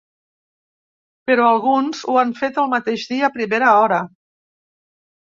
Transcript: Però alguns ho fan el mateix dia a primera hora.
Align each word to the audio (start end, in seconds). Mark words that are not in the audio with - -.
Però 1.29 1.43
alguns 1.49 2.01
ho 2.13 2.15
fan 2.15 2.33
el 2.63 2.71
mateix 2.71 3.05
dia 3.13 3.29
a 3.29 3.37
primera 3.37 3.69
hora. 3.83 4.01